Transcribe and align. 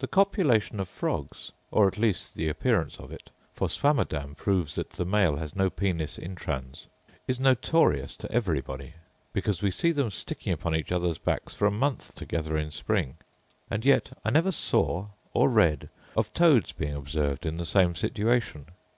The 0.00 0.08
copulation 0.08 0.80
of 0.80 0.88
frogs 0.88 1.52
(or 1.70 1.86
at 1.86 1.96
least 1.98 2.34
the 2.34 2.48
appearance 2.48 2.96
of 2.98 3.12
it; 3.12 3.30
for 3.54 3.68
Swammerdam 3.68 4.34
proves 4.34 4.74
that 4.74 4.90
the 4.90 5.04
male 5.04 5.36
has 5.36 5.54
no 5.54 5.70
penis 5.70 6.18
intrans) 6.18 6.86
is 7.28 7.38
notorious 7.38 8.16
to 8.16 8.32
everybody: 8.32 8.94
because 9.32 9.62
we 9.62 9.70
see 9.70 9.92
them 9.92 10.10
sticking 10.10 10.52
upon 10.52 10.74
each 10.74 10.90
other's 10.90 11.18
backs 11.18 11.54
for 11.54 11.66
a 11.66 11.70
month 11.70 12.16
together 12.16 12.56
in 12.56 12.72
spring: 12.72 13.18
and 13.70 13.84
yet 13.84 14.18
I 14.24 14.30
never 14.30 14.50
saw, 14.50 15.10
or 15.32 15.48
read, 15.48 15.90
of 16.16 16.32
toads 16.34 16.72
being 16.72 16.96
observed 16.96 17.46
in 17.46 17.56
the 17.56 17.64
same 17.64 17.94
situation. 17.94 18.66